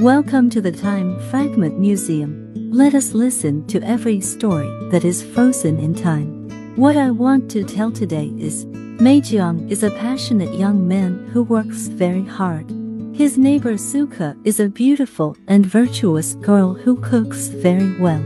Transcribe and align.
Welcome 0.00 0.48
to 0.50 0.62
the 0.62 0.72
Time 0.72 1.20
Fragment 1.28 1.78
Museum. 1.78 2.50
Let 2.72 2.94
us 2.94 3.12
listen 3.12 3.66
to 3.66 3.82
every 3.82 4.22
story 4.22 4.70
that 4.90 5.04
is 5.04 5.22
frozen 5.22 5.78
in 5.78 5.94
time. 5.94 6.48
What 6.76 6.96
I 6.96 7.10
want 7.10 7.50
to 7.50 7.64
tell 7.64 7.92
today 7.92 8.32
is 8.38 8.64
Mei 8.64 9.20
Jiang 9.20 9.70
is 9.70 9.82
a 9.82 9.90
passionate 9.90 10.54
young 10.54 10.88
man 10.88 11.28
who 11.34 11.42
works 11.42 11.88
very 11.88 12.24
hard. 12.24 12.70
His 13.14 13.36
neighbor 13.36 13.76
Suka 13.76 14.34
is 14.42 14.58
a 14.58 14.70
beautiful 14.70 15.36
and 15.48 15.66
virtuous 15.66 16.32
girl 16.36 16.72
who 16.72 16.96
cooks 17.02 17.48
very 17.48 17.94
well. 18.00 18.24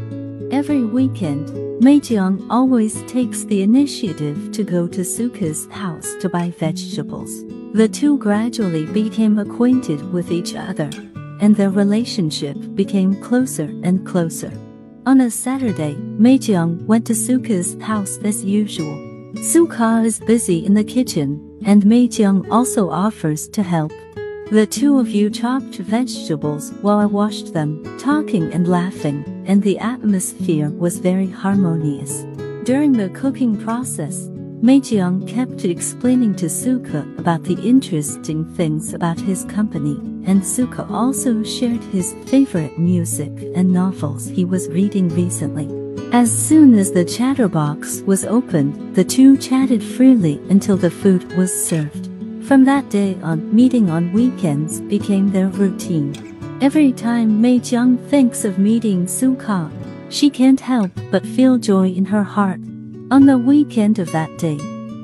Every 0.52 0.84
weekend, 0.84 1.52
Mei 1.82 1.98
Jiang 1.98 2.46
always 2.50 3.02
takes 3.08 3.42
the 3.42 3.62
initiative 3.62 4.52
to 4.52 4.62
go 4.62 4.86
to 4.86 5.00
Suka's 5.00 5.66
house 5.72 6.14
to 6.20 6.28
buy 6.28 6.50
vegetables. 6.50 7.42
The 7.72 7.88
two 7.88 8.16
gradually 8.18 8.86
became 8.86 9.40
acquainted 9.40 10.12
with 10.12 10.30
each 10.30 10.54
other, 10.54 10.90
and 11.44 11.56
their 11.56 11.68
relationship 11.68 12.56
became 12.74 13.20
closer 13.20 13.64
and 13.82 14.06
closer. 14.06 14.50
On 15.04 15.20
a 15.20 15.30
Saturday, 15.30 15.94
Mei 15.94 16.38
Jiang 16.38 16.82
went 16.86 17.06
to 17.06 17.12
Suka's 17.12 17.76
house 17.82 18.18
as 18.24 18.42
usual. 18.42 18.96
Suka 19.42 20.00
is 20.06 20.20
busy 20.20 20.64
in 20.64 20.72
the 20.72 20.82
kitchen, 20.82 21.28
and 21.66 21.84
Mei 21.84 22.08
Jiang 22.08 22.50
also 22.50 22.88
offers 22.88 23.46
to 23.48 23.62
help. 23.62 23.92
The 24.52 24.66
two 24.66 24.98
of 24.98 25.10
you 25.10 25.28
chopped 25.28 25.76
vegetables 25.76 26.72
while 26.80 26.98
I 26.98 27.04
washed 27.04 27.52
them, 27.52 27.82
talking 27.98 28.50
and 28.54 28.66
laughing, 28.66 29.44
and 29.46 29.62
the 29.62 29.78
atmosphere 29.78 30.70
was 30.70 30.98
very 30.98 31.28
harmonious. 31.28 32.24
During 32.64 32.92
the 32.92 33.10
cooking 33.10 33.62
process, 33.62 34.30
Mei 34.62 34.80
Jiang 34.80 35.28
kept 35.28 35.66
explaining 35.66 36.36
to 36.36 36.48
Suka 36.48 37.06
about 37.18 37.44
the 37.44 37.60
interesting 37.68 38.46
things 38.56 38.94
about 38.94 39.20
his 39.20 39.44
company, 39.44 40.13
and 40.26 40.44
Suka 40.44 40.86
also 40.90 41.42
shared 41.42 41.82
his 41.84 42.14
favorite 42.26 42.78
music 42.78 43.32
and 43.54 43.72
novels 43.72 44.26
he 44.26 44.44
was 44.44 44.68
reading 44.68 45.08
recently. 45.10 45.68
As 46.12 46.30
soon 46.30 46.74
as 46.74 46.92
the 46.92 47.04
chatterbox 47.04 48.00
was 48.02 48.24
opened, 48.24 48.94
the 48.94 49.04
two 49.04 49.36
chatted 49.36 49.82
freely 49.82 50.40
until 50.48 50.76
the 50.76 50.90
food 50.90 51.36
was 51.36 51.52
served. 51.52 52.08
From 52.46 52.64
that 52.66 52.88
day 52.90 53.18
on, 53.22 53.54
meeting 53.54 53.90
on 53.90 54.12
weekends 54.12 54.80
became 54.82 55.30
their 55.30 55.48
routine. 55.48 56.14
Every 56.60 56.92
time 56.92 57.40
Mei 57.40 57.58
Jiang 57.58 57.98
thinks 58.08 58.44
of 58.44 58.58
meeting 58.58 59.08
Suka, 59.08 59.70
she 60.08 60.30
can't 60.30 60.60
help 60.60 60.92
but 61.10 61.26
feel 61.26 61.58
joy 61.58 61.88
in 61.88 62.04
her 62.04 62.22
heart. 62.22 62.60
On 63.10 63.26
the 63.26 63.38
weekend 63.38 63.98
of 63.98 64.12
that 64.12 64.36
day, 64.38 64.58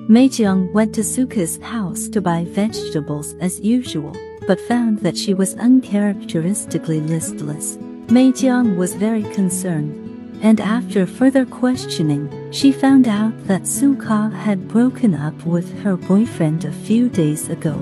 Mei 0.09 0.29
Jiang 0.29 0.73
went 0.73 0.95
to 0.95 1.03
Suka's 1.03 1.59
house 1.63 2.09
to 2.09 2.21
buy 2.21 2.45
vegetables 2.45 3.35
as 3.41 3.61
usual, 3.61 4.15
but 4.47 4.61
found 4.61 5.01
that 5.01 5.17
she 5.17 5.35
was 5.35 5.55
uncharacteristically 5.55 7.01
listless. 7.01 7.77
Mei 8.09 8.33
Jiang 8.33 8.77
was 8.77 8.95
very 8.95 9.23
concerned 9.35 10.11
and 10.43 10.61
after 10.61 11.07
further 11.07 11.45
questioning, 11.45 12.51
she 12.51 12.73
found 12.73 13.07
out 13.07 13.33
that 13.47 13.67
Suka 13.67 14.31
had 14.31 14.69
broken 14.69 15.15
up 15.15 15.35
with 15.45 15.83
her 15.83 15.97
boyfriend 15.97 16.65
a 16.65 16.73
few 16.73 17.09
days 17.09 17.49
ago. 17.49 17.75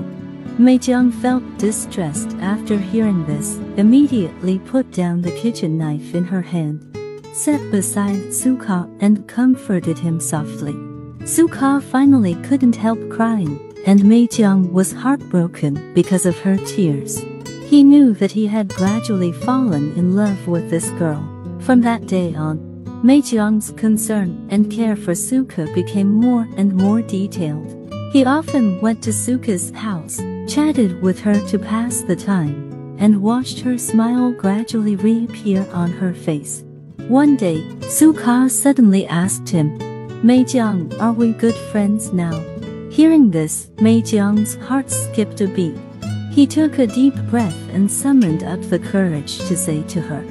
Mei 0.58 0.78
Jiang 0.78 1.12
felt 1.22 1.44
distressed 1.58 2.34
after 2.40 2.76
hearing 2.76 3.24
this, 3.26 3.58
immediately 3.76 4.58
put 4.58 4.90
down 4.90 5.22
the 5.22 5.30
kitchen 5.32 5.78
knife 5.78 6.14
in 6.14 6.24
her 6.24 6.42
hand, 6.42 6.82
sat 7.32 7.60
beside 7.70 8.34
Suka 8.34 8.88
and 9.00 9.28
comforted 9.28 9.98
him 9.98 10.18
softly. 10.18 10.74
Suka 11.24 11.80
finally 11.80 12.34
couldn't 12.36 12.74
help 12.74 12.98
crying, 13.08 13.67
and 13.86 14.04
Mei 14.04 14.26
Jiang 14.26 14.72
was 14.72 14.92
heartbroken 14.92 15.92
because 15.94 16.26
of 16.26 16.38
her 16.40 16.56
tears. 16.58 17.24
He 17.66 17.84
knew 17.84 18.14
that 18.14 18.32
he 18.32 18.46
had 18.46 18.74
gradually 18.74 19.32
fallen 19.32 19.94
in 19.96 20.16
love 20.16 20.48
with 20.48 20.70
this 20.70 20.88
girl. 20.90 21.22
From 21.60 21.80
that 21.82 22.06
day 22.06 22.34
on, 22.34 22.58
Mei 23.02 23.20
Jiang's 23.20 23.70
concern 23.72 24.48
and 24.50 24.72
care 24.72 24.96
for 24.96 25.14
Suka 25.14 25.66
became 25.74 26.10
more 26.10 26.48
and 26.56 26.74
more 26.74 27.02
detailed. 27.02 27.74
He 28.12 28.24
often 28.24 28.80
went 28.80 29.02
to 29.02 29.12
Suka's 29.12 29.70
house, 29.70 30.18
chatted 30.48 31.02
with 31.02 31.20
her 31.20 31.38
to 31.48 31.58
pass 31.58 32.00
the 32.00 32.16
time, 32.16 32.96
and 32.98 33.22
watched 33.22 33.60
her 33.60 33.76
smile 33.78 34.32
gradually 34.32 34.96
reappear 34.96 35.66
on 35.72 35.92
her 35.92 36.14
face. 36.14 36.64
One 37.08 37.36
day, 37.36 37.62
Suka 37.82 38.48
suddenly 38.50 39.06
asked 39.06 39.48
him, 39.48 39.78
Mei 40.22 40.42
Jiang, 40.42 40.98
are 41.00 41.12
we 41.12 41.32
good 41.32 41.54
friends 41.70 42.12
now? 42.12 42.42
Hearing 42.98 43.30
this, 43.30 43.70
Mei 43.80 44.02
Jiang's 44.02 44.56
heart 44.56 44.90
skipped 44.90 45.40
a 45.40 45.46
beat. 45.46 45.78
He 46.32 46.48
took 46.48 46.80
a 46.80 46.86
deep 46.88 47.14
breath 47.30 47.56
and 47.70 47.88
summoned 47.88 48.42
up 48.42 48.60
the 48.62 48.80
courage 48.80 49.38
to 49.46 49.56
say 49.56 49.84
to 49.84 50.00
her, 50.00 50.22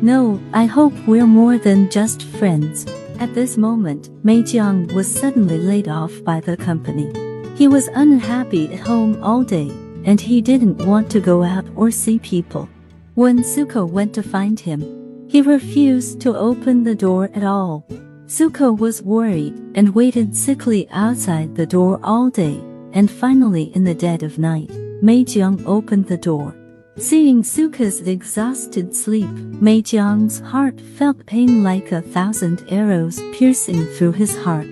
no, 0.00 0.40
I 0.52 0.66
hope 0.66 0.92
we're 1.08 1.26
more 1.26 1.58
than 1.58 1.90
just 1.90 2.22
friends. 2.22 2.86
At 3.18 3.34
this 3.34 3.56
moment, 3.56 4.08
Mei 4.24 4.42
Jiang 4.42 4.92
was 4.92 5.12
suddenly 5.12 5.58
laid 5.58 5.88
off 5.88 6.12
by 6.22 6.38
the 6.38 6.56
company. 6.56 7.10
He 7.56 7.66
was 7.66 7.88
unhappy 7.88 8.72
at 8.72 8.86
home 8.86 9.20
all 9.20 9.42
day, 9.42 9.72
and 10.04 10.20
he 10.20 10.40
didn't 10.40 10.86
want 10.86 11.10
to 11.10 11.18
go 11.18 11.42
out 11.42 11.66
or 11.74 11.90
see 11.90 12.20
people. 12.20 12.68
When 13.16 13.40
Suko 13.40 13.84
went 13.84 14.14
to 14.14 14.22
find 14.22 14.60
him, 14.60 15.26
he 15.28 15.42
refused 15.42 16.20
to 16.20 16.36
open 16.36 16.84
the 16.84 16.94
door 16.94 17.30
at 17.34 17.42
all. 17.42 17.84
Suko 18.32 18.72
was 18.72 19.02
worried 19.02 19.52
and 19.74 19.94
waited 19.94 20.34
sickly 20.34 20.88
outside 20.90 21.54
the 21.54 21.66
door 21.66 22.00
all 22.02 22.30
day, 22.30 22.58
and 22.94 23.10
finally 23.10 23.64
in 23.74 23.84
the 23.84 23.94
dead 23.94 24.22
of 24.22 24.38
night, 24.38 24.70
Mei 25.02 25.22
Jiang 25.22 25.62
opened 25.66 26.06
the 26.06 26.16
door. 26.16 26.56
Seeing 26.96 27.42
Suka's 27.42 28.00
exhausted 28.08 28.96
sleep, 28.96 29.28
Mei 29.60 29.82
Jiang's 29.82 30.40
heart 30.40 30.80
felt 30.80 31.26
pain 31.26 31.62
like 31.62 31.92
a 31.92 32.00
thousand 32.00 32.64
arrows 32.70 33.20
piercing 33.34 33.84
through 33.84 34.12
his 34.12 34.34
heart. 34.38 34.66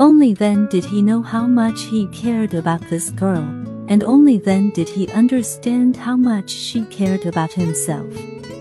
Only 0.00 0.32
then 0.32 0.66
did 0.70 0.86
he 0.86 1.02
know 1.02 1.20
how 1.20 1.46
much 1.46 1.82
he 1.82 2.06
cared 2.14 2.54
about 2.54 2.80
this 2.88 3.10
girl, 3.10 3.44
and 3.88 4.02
only 4.04 4.38
then 4.38 4.70
did 4.70 4.88
he 4.88 5.12
understand 5.12 5.98
how 5.98 6.16
much 6.16 6.48
she 6.48 6.86
cared 6.86 7.26
about 7.26 7.52
himself. 7.52 8.10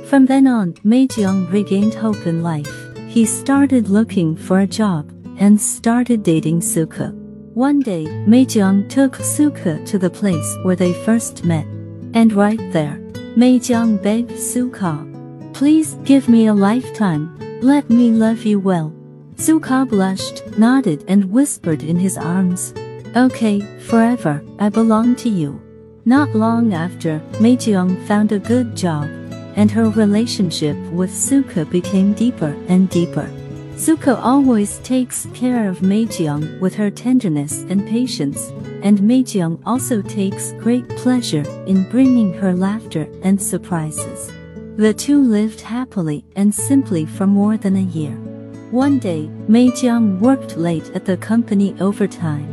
From 0.09 0.25
then 0.25 0.45
on, 0.45 0.75
Mei 0.83 1.07
Jiang 1.07 1.49
regained 1.49 1.93
hope 1.93 2.27
in 2.27 2.43
life. 2.43 2.90
He 3.11 3.25
started 3.25 3.89
looking 3.89 4.37
for 4.37 4.61
a 4.61 4.65
job 4.65 5.11
and 5.37 5.59
started 5.59 6.23
dating 6.23 6.61
Suka. 6.61 7.09
One 7.53 7.81
day, 7.81 8.05
Mei 8.25 8.45
Jiang 8.45 8.87
took 8.87 9.17
Suka 9.17 9.83
to 9.83 9.99
the 9.99 10.09
place 10.09 10.57
where 10.63 10.77
they 10.77 10.93
first 10.93 11.43
met. 11.43 11.65
And 12.13 12.31
right 12.31 12.71
there, 12.71 12.99
Mei 13.35 13.59
Jiang 13.59 14.01
begged 14.01 14.39
Suka, 14.39 15.05
Please 15.51 15.95
give 16.05 16.29
me 16.29 16.47
a 16.47 16.53
lifetime, 16.53 17.37
let 17.61 17.89
me 17.89 18.11
love 18.11 18.45
you 18.45 18.61
well. 18.61 18.93
Suka 19.35 19.85
blushed, 19.85 20.47
nodded 20.57 21.03
and 21.09 21.29
whispered 21.29 21.83
in 21.83 21.97
his 21.97 22.17
arms, 22.17 22.73
Okay, 23.17 23.59
forever, 23.89 24.41
I 24.57 24.69
belong 24.69 25.17
to 25.17 25.29
you. 25.29 25.61
Not 26.05 26.33
long 26.33 26.73
after, 26.73 27.21
Mei 27.41 27.57
Jiang 27.57 28.01
found 28.07 28.31
a 28.31 28.39
good 28.39 28.73
job, 28.73 29.09
and 29.55 29.71
her 29.71 29.89
relationship 29.89 30.77
with 30.91 31.13
Suka 31.13 31.65
became 31.65 32.13
deeper 32.13 32.55
and 32.67 32.89
deeper. 32.89 33.29
Suka 33.77 34.17
always 34.17 34.77
takes 34.79 35.27
care 35.33 35.67
of 35.67 35.81
Mei 35.81 36.05
Jiang 36.05 36.59
with 36.59 36.75
her 36.75 36.91
tenderness 36.91 37.63
and 37.69 37.87
patience, 37.87 38.51
and 38.83 39.01
Mei 39.01 39.23
Jiang 39.23 39.59
also 39.65 40.01
takes 40.01 40.51
great 40.59 40.87
pleasure 40.89 41.43
in 41.65 41.89
bringing 41.89 42.33
her 42.33 42.53
laughter 42.53 43.07
and 43.23 43.41
surprises. 43.41 44.31
The 44.77 44.93
two 44.93 45.21
lived 45.21 45.61
happily 45.61 46.23
and 46.35 46.53
simply 46.53 47.05
for 47.05 47.27
more 47.27 47.57
than 47.57 47.75
a 47.75 47.81
year. 47.81 48.15
One 48.71 48.99
day, 48.99 49.29
Mei 49.47 49.69
Jiang 49.69 50.19
worked 50.19 50.57
late 50.57 50.89
at 50.95 51.05
the 51.05 51.17
company 51.17 51.75
overtime. 51.79 52.47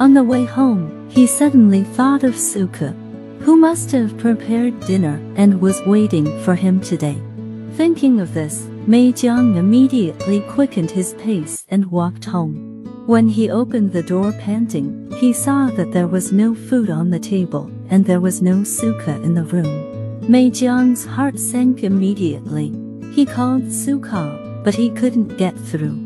On 0.00 0.14
the 0.14 0.24
way 0.24 0.44
home, 0.44 1.08
he 1.10 1.26
suddenly 1.26 1.82
thought 1.82 2.22
of 2.22 2.38
Suka, 2.38 2.94
who 3.40 3.56
must 3.56 3.90
have 3.92 4.18
prepared 4.18 4.78
dinner 4.80 5.20
and 5.36 5.60
was 5.60 5.80
waiting 5.86 6.26
for 6.42 6.54
him 6.54 6.80
today. 6.80 7.20
Thinking 7.72 8.20
of 8.20 8.34
this, 8.34 8.66
Mei 8.86 9.12
Jiang 9.12 9.56
immediately 9.56 10.40
quickened 10.48 10.90
his 10.90 11.14
pace 11.14 11.64
and 11.68 11.90
walked 11.90 12.24
home. 12.24 12.84
When 13.06 13.28
he 13.28 13.50
opened 13.50 13.92
the 13.92 14.02
door 14.02 14.32
panting, 14.32 15.10
he 15.18 15.32
saw 15.32 15.68
that 15.68 15.92
there 15.92 16.08
was 16.08 16.32
no 16.32 16.54
food 16.54 16.90
on 16.90 17.10
the 17.10 17.18
table 17.18 17.70
and 17.90 18.04
there 18.04 18.20
was 18.20 18.42
no 18.42 18.64
Suka 18.64 19.22
in 19.22 19.34
the 19.34 19.44
room. 19.44 20.20
Mei 20.28 20.50
Jiang's 20.50 21.06
heart 21.06 21.38
sank 21.38 21.82
immediately. 21.84 22.72
He 23.12 23.24
called 23.24 23.72
Suka, 23.72 24.60
but 24.64 24.74
he 24.74 24.90
couldn't 24.90 25.38
get 25.38 25.56
through. 25.56 25.96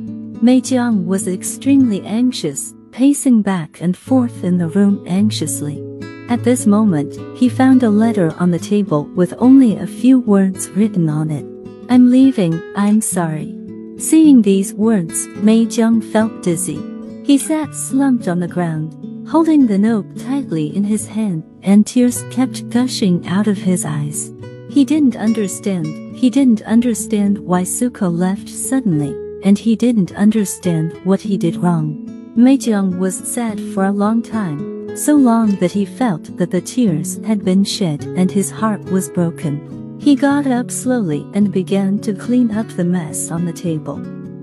Mei 0.42 0.60
Jiang 0.60 1.04
was 1.06 1.26
extremely 1.26 2.02
anxious, 2.02 2.74
pacing 2.90 3.42
back 3.42 3.80
and 3.80 3.96
forth 3.96 4.44
in 4.44 4.58
the 4.58 4.68
room 4.68 5.04
anxiously. 5.08 5.82
At 6.28 6.44
this 6.44 6.66
moment, 6.66 7.14
he 7.36 7.48
found 7.48 7.82
a 7.82 7.90
letter 7.90 8.34
on 8.38 8.50
the 8.50 8.58
table 8.58 9.04
with 9.14 9.34
only 9.38 9.76
a 9.76 9.86
few 9.86 10.18
words 10.20 10.68
written 10.70 11.08
on 11.08 11.30
it. 11.30 11.44
I'm 11.90 12.10
leaving, 12.10 12.60
I'm 12.74 13.00
sorry. 13.00 13.54
Seeing 13.98 14.42
these 14.42 14.72
words, 14.74 15.26
Mei 15.36 15.66
Jiang 15.66 16.02
felt 16.02 16.42
dizzy. 16.42 16.80
He 17.24 17.38
sat 17.38 17.74
slumped 17.74 18.28
on 18.28 18.40
the 18.40 18.48
ground, 18.48 19.28
holding 19.28 19.66
the 19.66 19.78
note 19.78 20.06
tightly 20.18 20.74
in 20.74 20.84
his 20.84 21.06
hand, 21.06 21.44
and 21.62 21.86
tears 21.86 22.24
kept 22.30 22.68
gushing 22.70 23.26
out 23.26 23.46
of 23.46 23.58
his 23.58 23.84
eyes. 23.84 24.32
He 24.70 24.84
didn't 24.84 25.16
understand, 25.16 26.16
he 26.16 26.30
didn't 26.30 26.62
understand 26.62 27.38
why 27.38 27.62
Suko 27.62 28.10
left 28.10 28.48
suddenly, 28.48 29.14
and 29.44 29.58
he 29.58 29.76
didn't 29.76 30.12
understand 30.16 30.98
what 31.04 31.20
he 31.20 31.36
did 31.36 31.56
wrong. 31.56 32.08
Meijiang 32.36 32.98
was 32.98 33.16
sad 33.16 33.60
for 33.60 33.84
a 33.84 33.92
long 33.92 34.22
time, 34.22 34.71
so 34.96 35.14
long 35.16 35.56
that 35.56 35.72
he 35.72 35.84
felt 35.84 36.36
that 36.36 36.50
the 36.50 36.60
tears 36.60 37.18
had 37.24 37.44
been 37.44 37.64
shed 37.64 38.04
and 38.04 38.30
his 38.30 38.50
heart 38.50 38.82
was 38.84 39.08
broken. 39.08 39.98
He 40.00 40.14
got 40.14 40.46
up 40.46 40.70
slowly 40.70 41.26
and 41.34 41.52
began 41.52 41.98
to 42.00 42.14
clean 42.14 42.50
up 42.50 42.68
the 42.68 42.84
mess 42.84 43.30
on 43.30 43.44
the 43.44 43.52
table. 43.52 44.00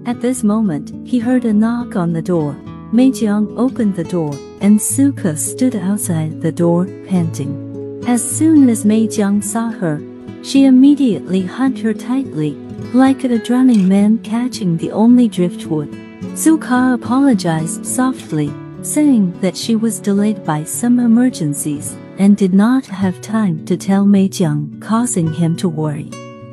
At 0.07 0.21
this 0.21 0.43
moment, 0.43 1.07
he 1.07 1.19
heard 1.19 1.45
a 1.45 1.53
knock 1.53 1.95
on 1.95 2.13
the 2.13 2.21
door. 2.21 2.53
Meijiang 2.91 3.57
opened 3.57 3.95
the 3.95 4.03
door, 4.03 4.33
and 4.61 4.81
Suka 4.81 5.37
stood 5.37 5.75
outside 5.75 6.41
the 6.41 6.51
door, 6.51 6.85
panting. 7.07 8.03
As 8.07 8.23
soon 8.23 8.69
as 8.69 8.85
Meijiang 8.85 9.43
saw 9.43 9.69
her, 9.69 10.01
she 10.41 10.65
immediately 10.65 11.41
hugged 11.41 11.79
her 11.79 11.93
tightly, 11.93 12.51
like 12.93 13.23
a 13.23 13.37
drowning 13.37 13.87
man 13.87 14.17
catching 14.19 14.77
the 14.77 14.91
only 14.91 15.27
driftwood. 15.27 15.93
Suka 16.35 16.97
apologized 16.99 17.85
softly, 17.85 18.51
saying 18.81 19.39
that 19.41 19.57
she 19.57 19.75
was 19.75 19.99
delayed 19.99 20.43
by 20.43 20.63
some 20.63 20.99
emergencies 20.99 21.95
and 22.17 22.37
did 22.37 22.53
not 22.53 22.85
have 22.85 23.21
time 23.21 23.65
to 23.65 23.77
tell 23.77 24.05
Meijiang, 24.05 24.81
causing 24.81 25.31
him 25.31 25.55
to 25.57 25.69
worry. 25.69 26.09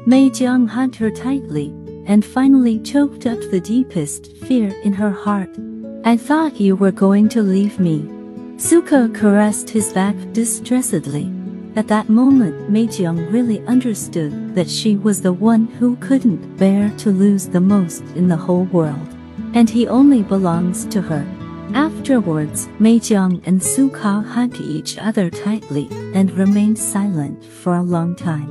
Meijiang 0.07 0.69
hugged 0.69 0.97
her 0.97 1.11
tightly 1.11 1.75
and 2.07 2.25
finally 2.25 2.79
choked 2.79 3.27
up 3.27 3.39
the 3.51 3.61
deepest 3.61 4.37
fear 4.37 4.69
in 4.85 4.93
her 4.93 5.11
heart. 5.11 5.51
I 6.05 6.17
thought 6.17 6.61
you 6.61 6.77
were 6.77 6.93
going 6.93 7.29
to 7.31 7.43
leave 7.43 7.81
me. 7.81 8.09
Suka 8.59 9.11
caressed 9.13 9.71
his 9.71 9.93
back 9.93 10.15
distressedly. 10.33 11.33
At 11.75 11.89
that 11.89 12.09
moment 12.09 12.71
Meijiang 12.71 13.33
really 13.33 13.61
understood 13.67 14.55
that 14.55 14.71
she 14.71 14.97
was 14.97 15.21
the 15.21 15.33
one 15.33 15.67
who 15.67 15.97
couldn't 15.97 16.57
bear 16.57 16.91
to 16.99 17.11
lose 17.11 17.49
the 17.49 17.61
most 17.61 18.03
in 18.15 18.29
the 18.29 18.37
whole 18.37 18.65
world. 18.65 19.15
And 19.53 19.69
he 19.69 19.89
only 19.89 20.23
belongs 20.23 20.87
to 20.87 21.03
her. 21.03 21.27
Afterwards, 21.77 22.69
Meijiang 22.81 23.47
and 23.47 23.63
Suka 23.63 24.23
hugged 24.23 24.63
each 24.63 24.97
other 24.97 25.29
tightly 25.29 25.89
and 26.15 26.31
remained 26.31 26.79
silent 26.79 27.45
for 27.45 27.75
a 27.75 27.83
long 27.83 28.17
time. 28.17 28.49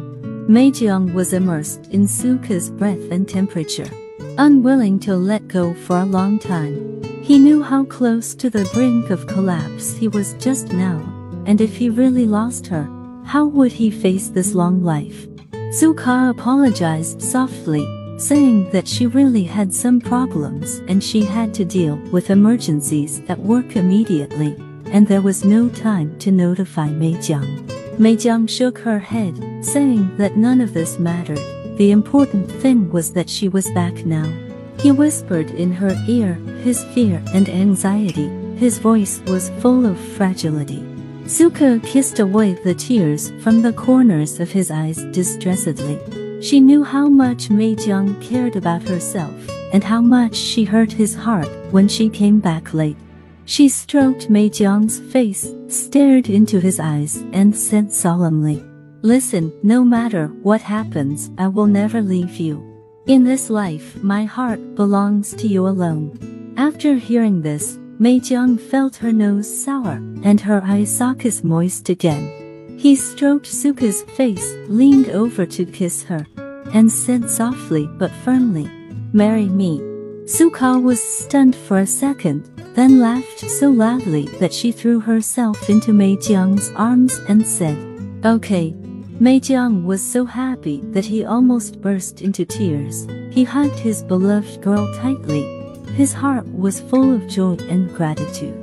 Meijiang 0.48 1.12
was 1.12 1.34
immersed 1.34 1.88
in 1.90 2.08
Suka's 2.08 2.70
breath 2.70 3.10
and 3.10 3.28
temperature. 3.28 3.90
Unwilling 4.38 5.00
to 5.00 5.16
let 5.16 5.48
go 5.48 5.74
for 5.74 5.98
a 5.98 6.06
long 6.06 6.38
time, 6.38 7.02
he 7.24 7.40
knew 7.40 7.64
how 7.64 7.84
close 7.86 8.36
to 8.36 8.52
the 8.52 8.70
brink 8.76 9.10
of 9.10 9.26
collapse 9.26 9.98
he 9.98 10.08
was 10.08 10.36
just 10.36 10.72
now, 10.72 11.02
and 11.48 11.62
if 11.62 11.76
he 11.76 11.90
really 11.90 12.28
lost 12.28 12.68
her, 12.68 12.88
how 13.26 13.48
would 13.48 13.72
he 13.72 13.90
face 13.90 14.28
this 14.28 14.54
long 14.54 14.84
life? 14.84 15.28
Suka 15.72 16.30
apologized 16.30 17.24
softly, 17.24 17.84
saying 18.18 18.70
that 18.72 18.88
she 18.88 19.08
really 19.08 19.44
had 19.44 19.74
some 19.74 20.00
problems 20.00 20.82
and 20.88 21.04
she 21.04 21.24
had 21.24 21.54
to 21.54 21.66
deal 21.66 21.98
with 22.12 22.30
emergencies 22.30 23.22
at 23.28 23.40
work 23.40 23.76
immediately, 23.76 24.56
and 24.88 25.08
there 25.08 25.22
was 25.22 25.44
no 25.44 25.70
time 25.70 26.18
to 26.20 26.32
notify 26.32 26.88
Meijiang. 26.88 27.68
Meijiang 27.98 28.50
shook 28.50 28.78
her 28.80 29.00
head, 29.00 29.36
saying 29.64 30.16
that 30.18 30.38
none 30.38 30.62
of 30.62 30.74
this 30.74 31.00
mattered. 31.00 31.40
The 31.78 31.92
important 31.92 32.50
thing 32.50 32.90
was 32.92 33.12
that 33.14 33.30
she 33.30 33.50
was 33.50 33.70
back 33.72 34.06
now. 34.06 34.32
He 34.80 34.92
whispered 34.92 35.50
in 35.52 35.72
her 35.74 35.96
ear 36.08 36.34
his 36.64 36.84
fear 36.94 37.22
and 37.34 37.50
anxiety. 37.50 38.28
His 38.58 38.80
voice 38.80 39.22
was 39.28 39.50
full 39.60 39.86
of 39.86 40.00
fragility. 40.00 40.84
Suka 41.28 41.80
kissed 41.84 42.20
away 42.20 42.54
the 42.54 42.76
tears 42.76 43.32
from 43.42 43.62
the 43.62 43.74
corners 43.74 44.40
of 44.40 44.52
his 44.52 44.72
eyes 44.72 45.04
distressedly. 45.12 46.00
She 46.46 46.60
knew 46.60 46.84
how 46.84 47.08
much 47.10 47.50
Mei 47.50 47.74
Jiang 47.74 48.22
cared 48.22 48.56
about 48.56 48.84
herself 48.84 49.34
and 49.74 49.84
how 49.84 50.00
much 50.00 50.36
she 50.36 50.64
hurt 50.64 50.92
his 50.92 51.16
heart 51.16 51.50
when 51.72 51.88
she 51.88 52.08
came 52.08 52.40
back 52.40 52.72
late. 52.72 52.98
She 53.46 53.68
stroked 53.68 54.30
Mei 54.30 54.52
Jiang's 54.52 55.00
face, 55.12 55.52
stared 55.70 56.30
into 56.30 56.60
his 56.60 56.80
eyes, 56.80 57.16
and 57.34 57.58
said 57.58 57.92
solemnly, 57.92 58.64
Listen, 59.02 59.52
no 59.64 59.84
matter 59.84 60.28
what 60.44 60.62
happens, 60.62 61.32
I 61.40 61.48
will 61.48 61.66
never 61.66 62.00
leave 62.00 62.36
you. 62.38 62.62
In 63.08 63.24
this 63.24 63.50
life, 63.50 64.04
my 64.04 64.24
heart 64.26 64.76
belongs 64.76 65.34
to 65.38 65.48
you 65.48 65.68
alone. 65.68 66.54
After 66.58 66.94
hearing 66.94 67.42
this, 67.42 67.80
Mei 67.98 68.20
Jiang 68.20 68.60
felt 68.60 68.98
her 68.98 69.12
nose 69.12 69.50
sour 69.50 69.96
and 70.24 70.40
her 70.42 70.62
eye 70.64 70.84
sockets 70.84 71.44
moist 71.44 71.90
again. 71.90 72.46
He 72.78 72.96
stroked 72.96 73.48
Suka's 73.48 74.04
face, 74.04 74.54
leaned 74.68 75.10
over 75.10 75.46
to 75.48 75.66
kiss 75.66 76.04
her, 76.04 76.28
and 76.74 76.92
said 76.92 77.30
softly 77.30 77.88
but 77.98 78.12
firmly, 78.24 78.70
Marry 79.14 79.46
me. 79.46 79.82
Suka 80.26 80.80
was 80.80 81.02
stunned 81.02 81.56
for 81.56 81.80
a 81.80 81.88
second, 81.88 82.50
then 82.76 83.00
laughed 83.00 83.40
so 83.50 83.70
loudly 83.70 84.26
that 84.40 84.54
she 84.54 84.72
threw 84.72 85.00
herself 85.00 85.70
into 85.70 85.92
Meijiang's 85.92 86.72
arms 86.76 87.20
and 87.30 87.46
said, 87.46 87.78
Okay. 88.26 88.74
Meijiang 89.20 89.86
was 89.86 90.04
so 90.04 90.26
happy 90.26 90.82
that 90.92 91.06
he 91.06 91.24
almost 91.24 91.80
burst 91.80 92.22
into 92.22 92.44
tears. 92.44 93.08
He 93.32 93.46
hugged 93.46 93.80
his 93.80 94.04
beloved 94.04 94.62
girl 94.62 94.94
tightly 94.98 95.56
his 95.96 96.12
heart 96.12 96.46
was 96.48 96.82
full 96.82 97.16
of 97.16 97.26
joy 97.30 97.56
and 97.70 97.90
gratitude. 97.96 98.54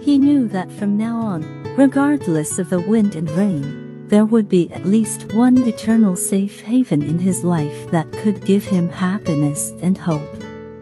He 0.00 0.16
knew 0.16 0.48
that 0.48 0.72
from 0.72 0.96
now 0.96 1.18
on, 1.18 1.42
regardless 1.76 2.58
of 2.58 2.70
the 2.70 2.80
wind 2.80 3.14
and 3.14 3.28
rain, 3.32 3.87
there 4.08 4.24
would 4.24 4.48
be 4.48 4.70
at 4.72 4.86
least 4.86 5.32
one 5.34 5.58
eternal 5.58 6.16
safe 6.16 6.60
haven 6.60 7.02
in 7.02 7.18
his 7.18 7.44
life 7.44 7.90
that 7.90 8.10
could 8.12 8.44
give 8.44 8.64
him 8.64 8.88
happiness 8.88 9.72
and 9.82 9.98
hope. 9.98 10.28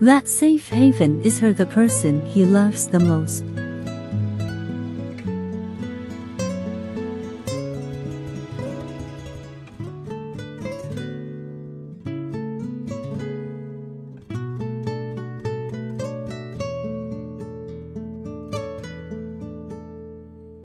That 0.00 0.28
safe 0.28 0.68
haven 0.68 1.22
is 1.22 1.38
her 1.40 1.52
the 1.52 1.66
person 1.66 2.24
he 2.26 2.44
loves 2.44 2.86
the 2.86 3.00
most. 3.00 3.44